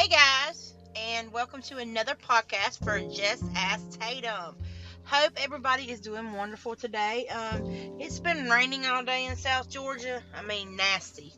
[0.00, 4.56] Hey guys, and welcome to another podcast for Just Ask Tatum.
[5.04, 7.26] Hope everybody is doing wonderful today.
[7.28, 7.70] Um,
[8.00, 10.22] it's been raining all day in South Georgia.
[10.34, 11.34] I mean, nasty.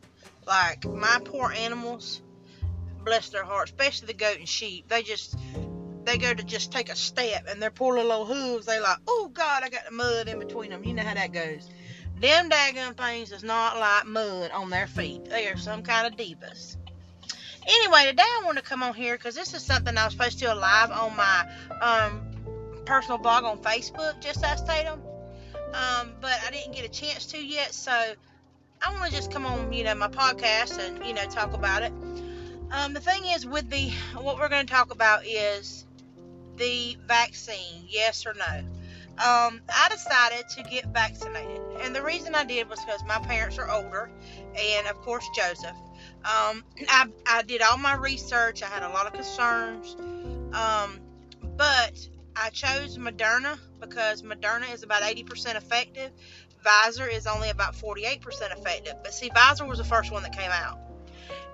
[0.47, 2.21] Like my poor animals,
[3.03, 4.87] bless their hearts, especially the goat and sheep.
[4.87, 5.35] They just
[6.05, 8.65] they go to just take a step, and their poor little hooves.
[8.65, 10.85] They like, oh God, I got the mud in between them.
[10.85, 11.69] You know how that goes.
[12.17, 15.25] Them daggone things does not like mud on their feet.
[15.25, 16.77] They are some kind of divas.
[17.65, 20.39] Anyway, today I want to come on here because this is something I was supposed
[20.39, 21.49] to do live on my
[21.81, 22.21] um,
[22.85, 25.01] personal blog on Facebook, Just Ask Tatum.
[25.73, 29.45] Um, but I didn't get a chance to yet, so I want to just come
[29.45, 31.93] on, you know, my podcast and you know talk about it.
[32.71, 35.85] Um, the thing is, with the what we're going to talk about is
[36.57, 38.63] the vaccine, yes or no.
[39.19, 43.59] Um, I decided to get vaccinated, and the reason I did was because my parents
[43.59, 44.09] are older,
[44.57, 45.77] and of course Joseph.
[46.25, 48.63] Um, I, I did all my research.
[48.63, 49.95] I had a lot of concerns.
[50.53, 50.99] Um,
[51.57, 56.11] but I chose Moderna because Moderna is about 80% effective.
[56.65, 58.23] Pfizer is only about 48%
[58.57, 58.95] effective.
[59.03, 60.79] But see, Pfizer was the first one that came out.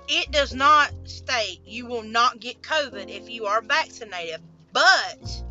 [0.08, 5.44] It does not state you will not get COVID if you are vaccinated, but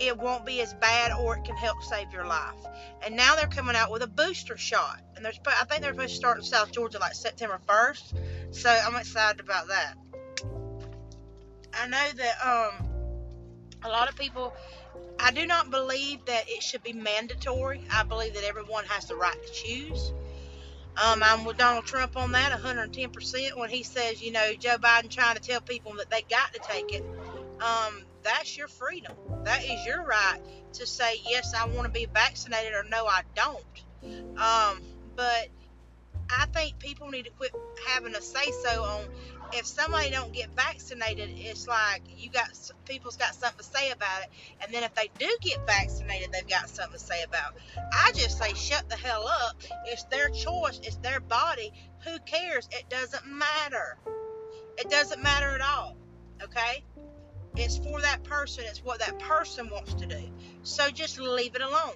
[0.00, 2.56] it won't be as bad or it can help save your life.
[3.04, 5.00] And now they're coming out with a booster shot.
[5.14, 8.54] And there's, I think they're supposed to start in South Georgia like September 1st.
[8.54, 9.94] So I'm excited about that.
[11.74, 12.88] I know that um,
[13.84, 14.54] a lot of people,
[15.18, 17.82] I do not believe that it should be mandatory.
[17.92, 20.14] I believe that everyone has the right to choose.
[20.96, 25.08] Um, I'm with Donald Trump on that 110% when he says, you know, Joe Biden
[25.08, 27.04] trying to tell people that they got to take it.
[27.60, 29.12] Um, that's your freedom.
[29.44, 30.40] That is your right
[30.74, 34.38] to say, yes, I want to be vaccinated or no, I don't.
[34.38, 34.80] Um,
[35.16, 35.48] but
[36.30, 37.52] I think people need to quit
[37.88, 39.04] having a say so on
[39.52, 41.30] if somebody don't get vaccinated.
[41.34, 42.48] It's like you got
[42.84, 46.48] people's got something to say about it, and then if they do get vaccinated, they've
[46.48, 47.62] got something to say about it.
[47.92, 49.56] I just say shut the hell up.
[49.86, 50.80] It's their choice.
[50.82, 51.72] It's their body.
[52.04, 52.68] Who cares?
[52.70, 53.98] It doesn't matter.
[54.78, 55.96] It doesn't matter at all.
[56.42, 56.84] Okay.
[57.56, 58.64] It's for that person.
[58.66, 60.30] It's what that person wants to do.
[60.62, 61.94] So just leave it alone.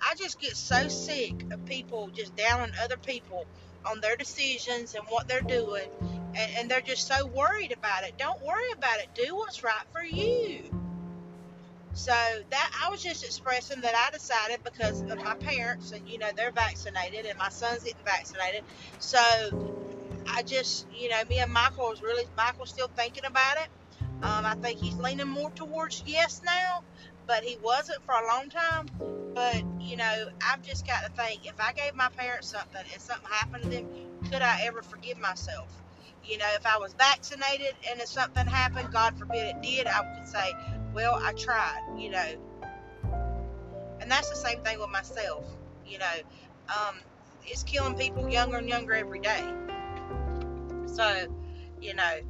[0.00, 3.46] I just get so sick of people just downing other people
[3.86, 5.88] on their decisions and what they're doing,
[6.36, 8.18] and, and they're just so worried about it.
[8.18, 9.08] Don't worry about it.
[9.14, 10.70] Do what's right for you.
[11.94, 16.18] So that I was just expressing that I decided because of my parents and you
[16.18, 18.64] know they're vaccinated and my son's getting vaccinated.
[18.98, 19.81] So
[20.28, 23.68] I just you know me and Michael was really Michael's still thinking about it.
[24.22, 26.84] Um, I think he's leaning more towards yes now,
[27.26, 28.88] but he wasn't for a long time.
[29.34, 33.02] But you know, I've just got to think: if I gave my parents something and
[33.02, 33.88] something happened to them,
[34.30, 35.72] could I ever forgive myself?
[36.22, 40.02] You know, if I was vaccinated and if something happened, God forbid it did, I
[40.02, 40.52] would say,
[40.94, 41.80] well, I tried.
[41.98, 42.26] You know,
[44.00, 45.44] and that's the same thing with myself.
[45.84, 46.14] You know,
[46.68, 46.96] um,
[47.42, 49.52] it's killing people younger and younger every day.
[50.92, 51.26] So,
[51.80, 52.20] you know,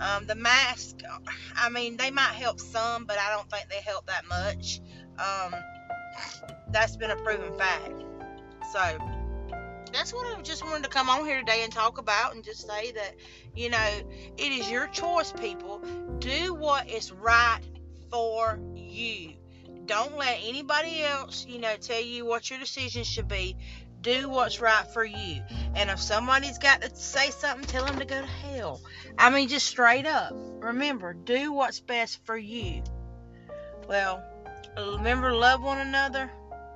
[0.00, 1.00] um, the mask,
[1.56, 4.80] I mean, they might help some, but I don't think they help that much.
[5.18, 5.54] Um,
[6.70, 8.02] that's been a proven fact.
[8.72, 8.98] So,
[9.92, 12.66] that's what I just wanted to come on here today and talk about and just
[12.66, 13.14] say that,
[13.54, 13.88] you know,
[14.36, 15.82] it is your choice, people.
[16.18, 17.60] Do what is right
[18.10, 19.34] for you.
[19.86, 23.56] Don't let anybody else, you know, tell you what your decision should be.
[24.08, 25.42] Do what's right for you.
[25.74, 28.80] And if somebody's got to say something, tell them to go to hell.
[29.18, 30.32] I mean, just straight up.
[30.32, 32.82] Remember, do what's best for you.
[33.86, 34.24] Well,
[34.78, 36.30] remember, love one another.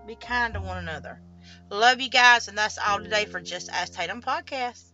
[0.06, 1.22] Be kind to one another.
[1.70, 4.91] Love you guys, and that's all today for Just Ask Tatum Podcast.